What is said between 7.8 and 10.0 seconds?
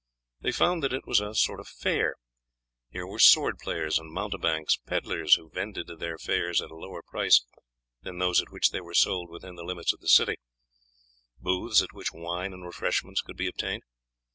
than those at which they were sold within the limits of